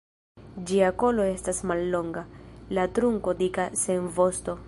Ĝia 0.69 0.87
kolo 1.03 1.27
estas 1.33 1.59
mallonga, 1.71 2.25
la 2.79 2.87
trunko 2.97 3.35
dika 3.43 3.69
sen 3.85 4.11
vosto. 4.19 4.59